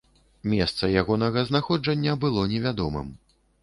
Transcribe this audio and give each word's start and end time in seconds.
Месца 0.53 0.89
ягонага 1.03 1.45
знаходжання 1.53 2.19
было 2.27 2.51
невядомым. 2.57 3.19